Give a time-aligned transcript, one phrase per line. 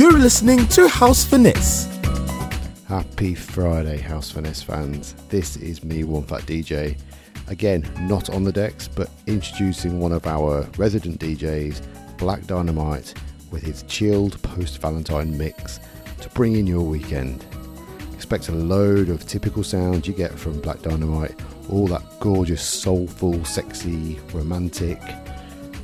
[0.00, 1.84] You're listening to House Finesse.
[2.88, 5.14] Happy Friday, House Finesse fans.
[5.28, 6.96] This is me, One Fat DJ.
[7.48, 13.12] Again, not on the decks, but introducing one of our resident DJs, Black Dynamite,
[13.50, 15.80] with his chilled post Valentine mix
[16.22, 17.44] to bring in your weekend.
[18.14, 21.38] Expect a load of typical sounds you get from Black Dynamite,
[21.68, 24.98] all that gorgeous, soulful, sexy, romantic,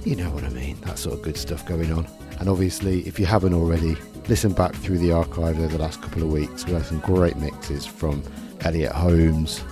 [0.07, 2.07] you know what I mean, that sort of good stuff going on.
[2.39, 3.97] And obviously, if you haven't already,
[4.29, 6.67] listen back through the archive over the last couple of weeks.
[6.67, 8.23] We had some great mixes from
[8.61, 9.63] Elliot Holmes,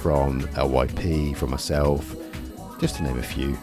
[0.00, 2.16] from LYP, from myself,
[2.80, 3.58] just to name a few.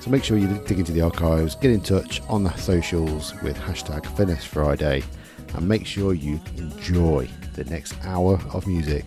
[0.00, 3.56] So make sure you dig into the archives, get in touch on the socials with
[3.56, 5.04] hashtag Finesse Friday,
[5.54, 9.04] and make sure you enjoy the next hour of music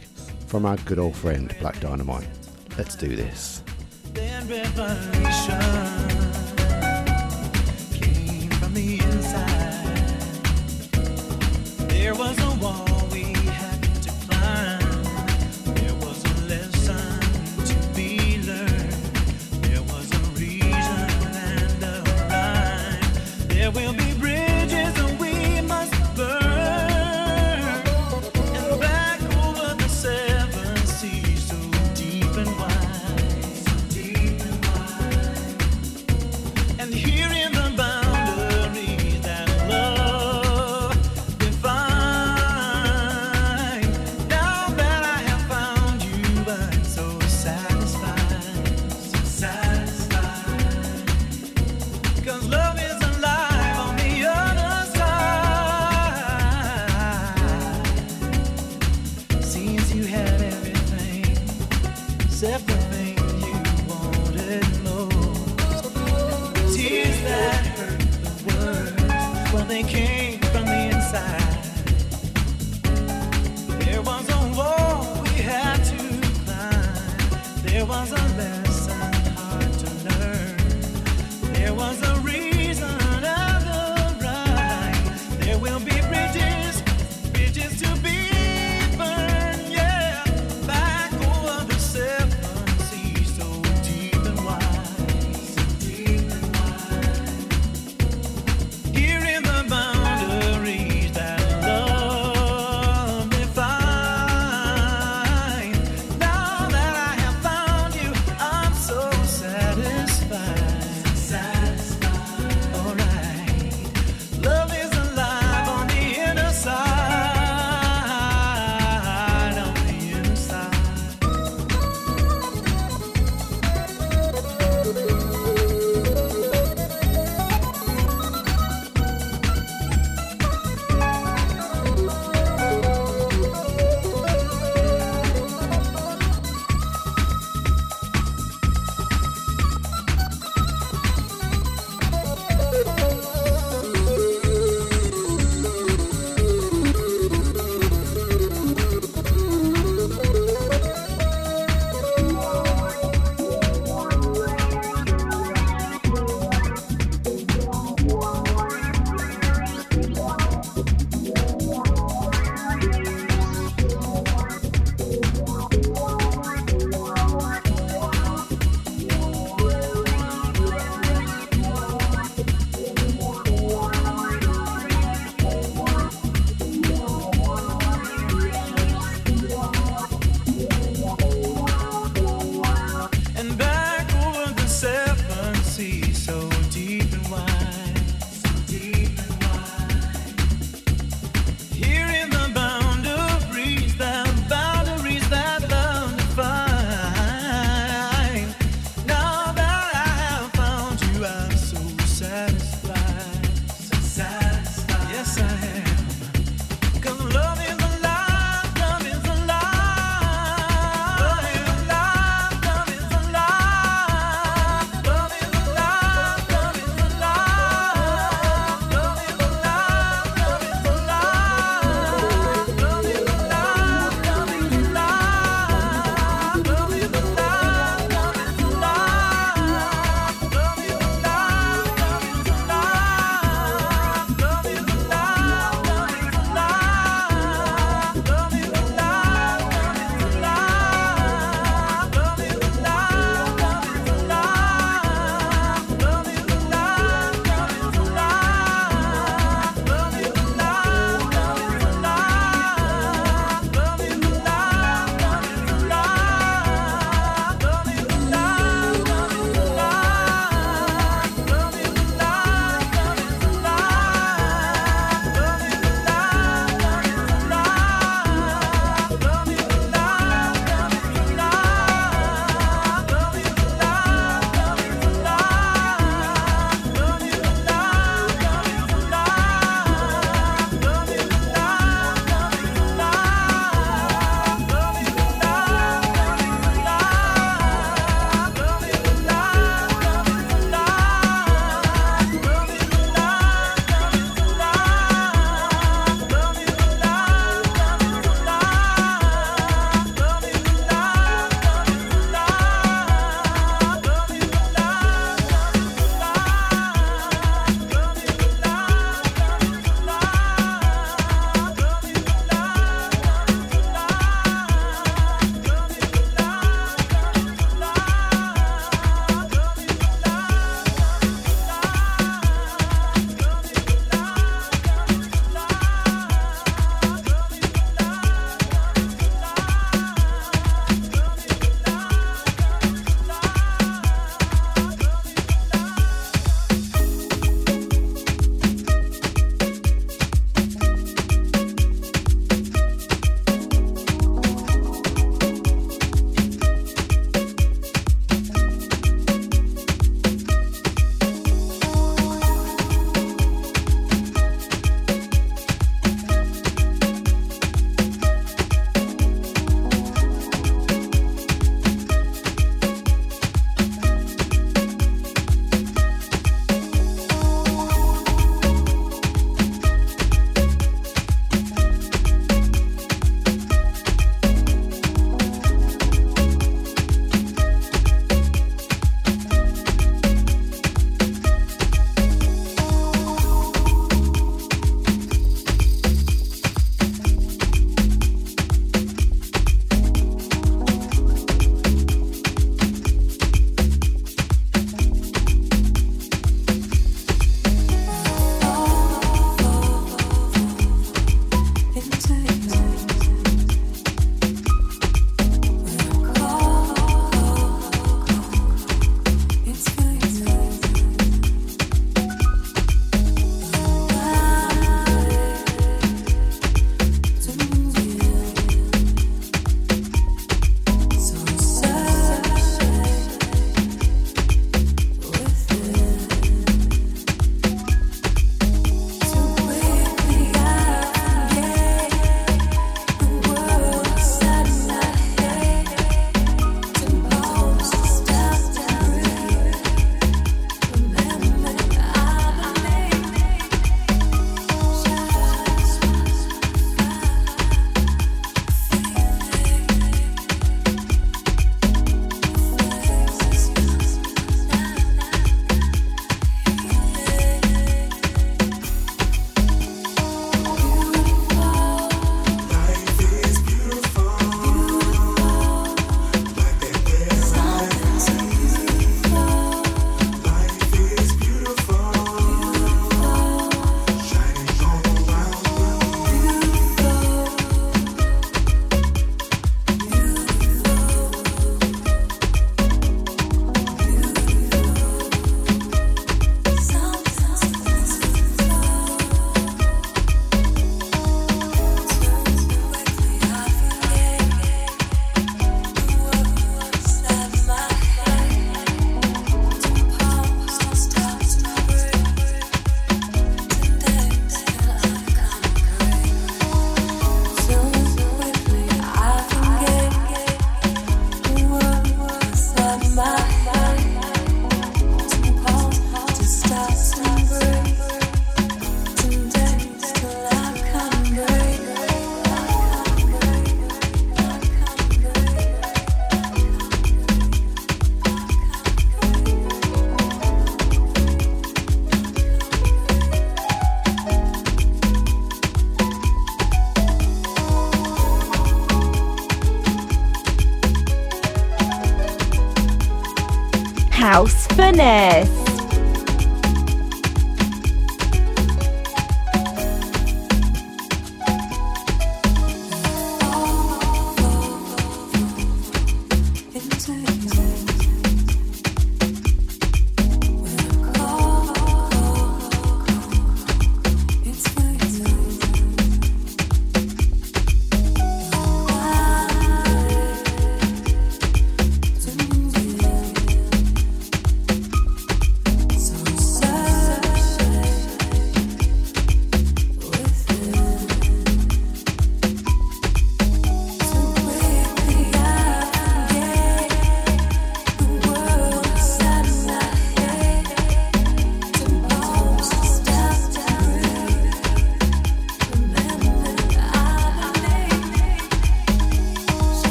[0.47, 2.27] from our good old friend Black Dynamite.
[2.77, 3.63] Let's do this.
[12.05, 12.94] There was a wall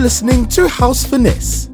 [0.00, 1.69] listening to House Finesse.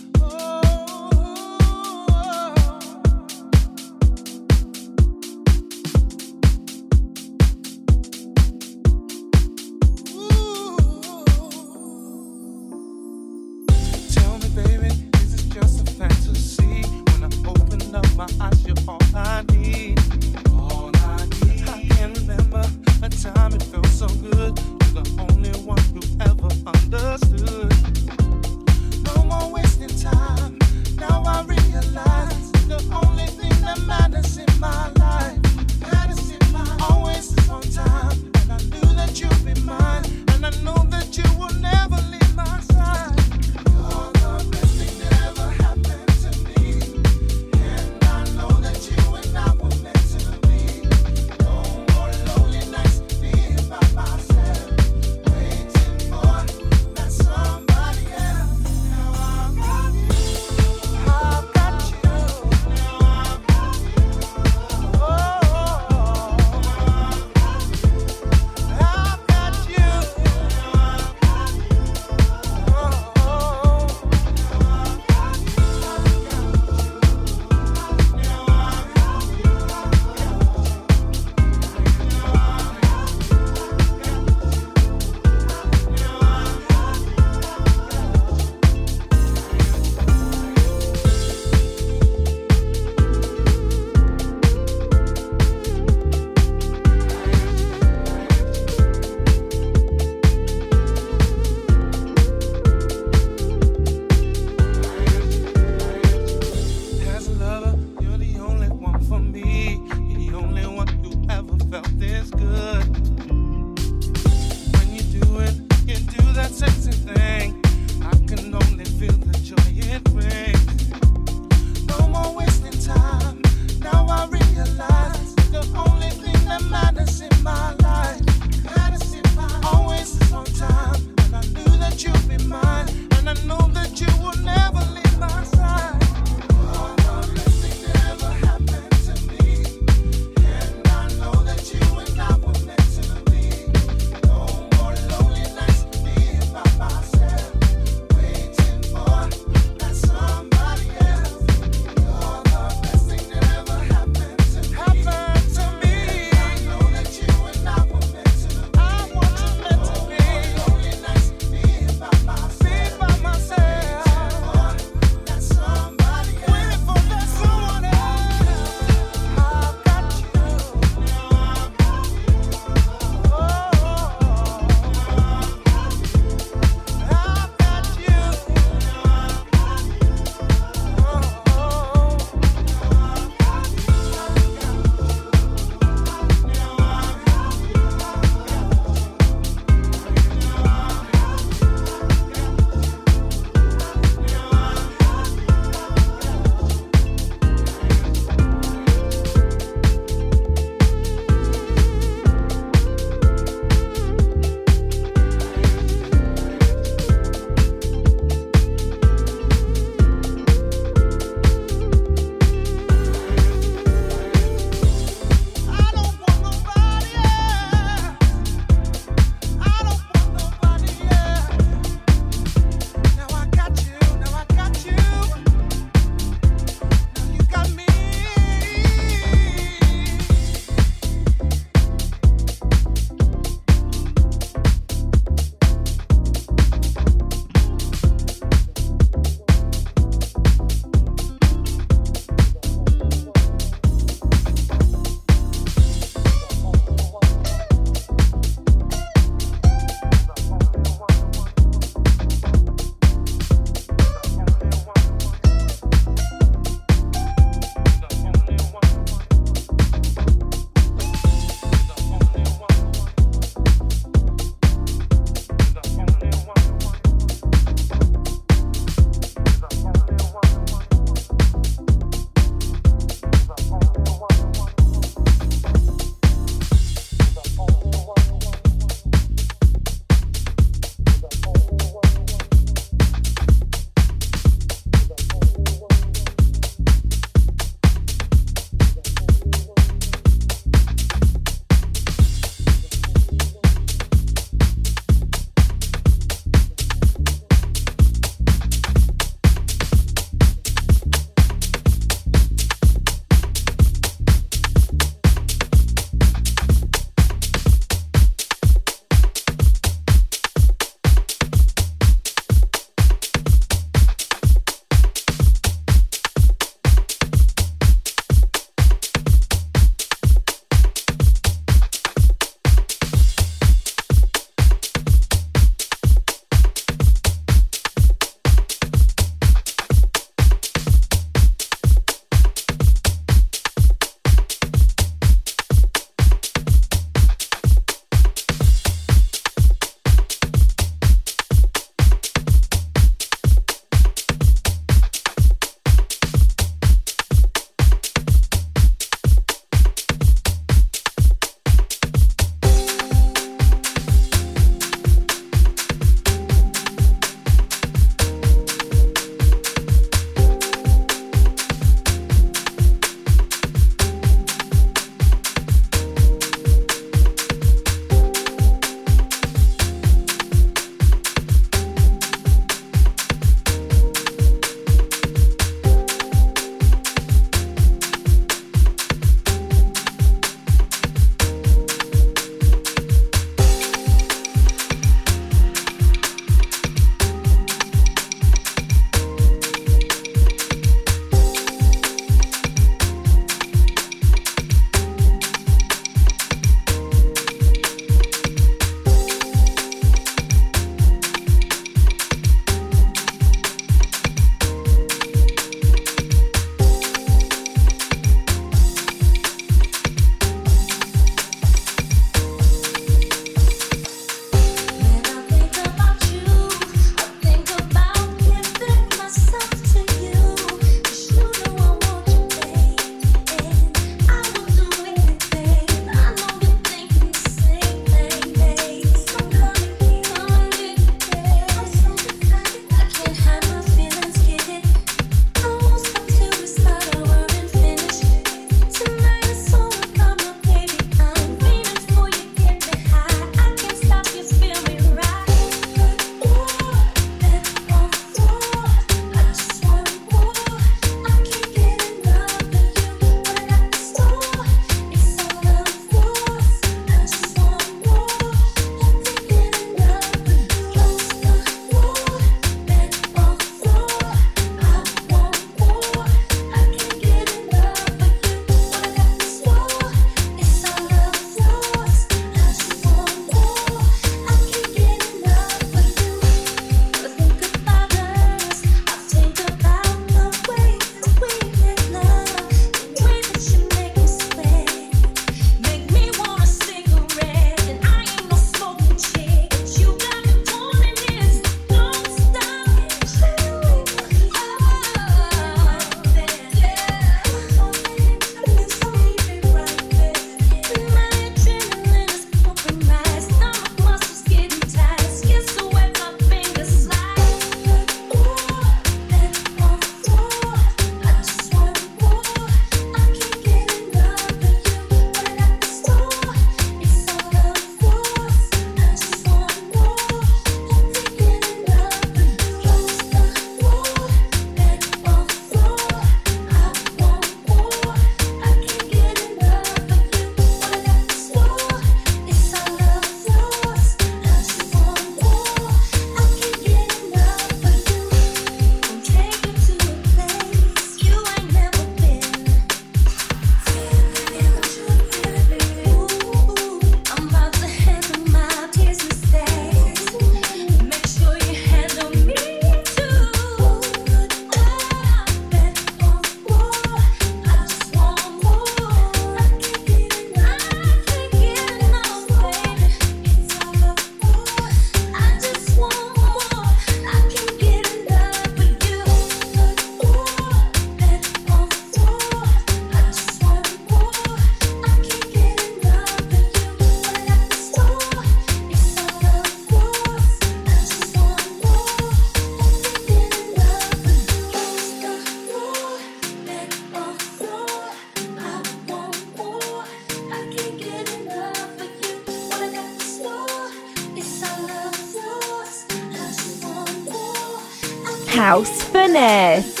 [598.71, 600.00] House Finesse.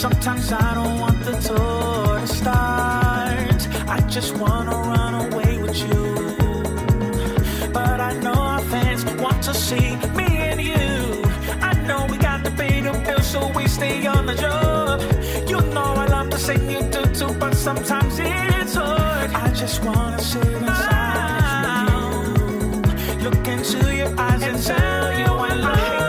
[0.00, 3.60] Sometimes I don't want the tour to start.
[3.86, 6.38] I just wanna run away with you.
[7.70, 11.22] But I know our fans want to see me and you.
[11.60, 15.02] I know we got to pay the bills, so we stay on the job.
[15.46, 19.30] You know I love to sing, you do too, but sometimes it's hard.
[19.34, 25.54] I just wanna sit inside with you, look into your eyes and tell you I
[25.56, 25.99] love you.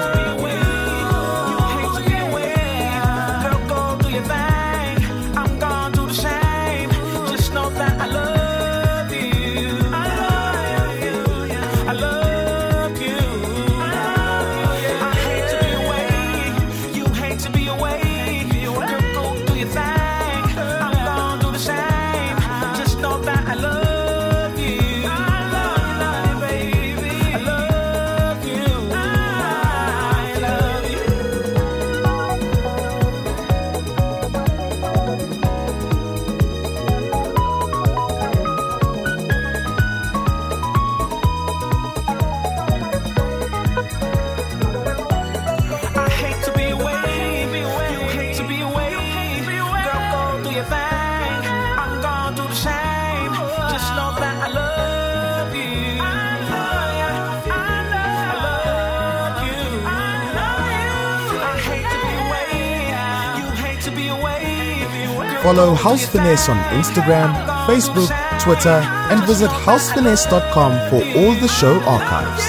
[65.41, 67.33] Follow House Finesse on Instagram,
[67.65, 68.79] Facebook, Twitter,
[69.09, 72.45] and visit housefinesse.com for all the show archives.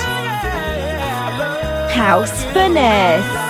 [1.95, 3.42] House Finesse.